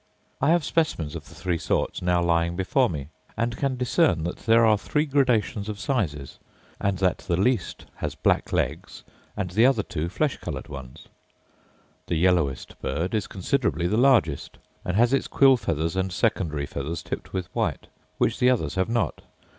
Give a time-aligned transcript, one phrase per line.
[0.41, 4.37] I have specimens of the three sorts now lying before me; and can discern that
[4.37, 6.39] there are three gradations of sizes,
[6.79, 9.03] and that the least has black legs,
[9.37, 11.07] and the other two flesh coloured ones.
[12.07, 17.03] The yellowest bird is considerably the largest, and has its quill feathers and secondary feathers
[17.03, 17.85] tipped with white,
[18.17, 19.21] which the others have not.